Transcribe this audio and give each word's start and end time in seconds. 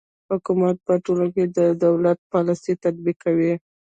حکومت 0.29 0.77
په 0.87 0.93
ټولنه 1.03 1.29
کې 1.35 1.43
د 1.57 1.59
دولت 1.83 2.19
پالیسي 2.31 2.73
تطبیقوي. 2.83 3.53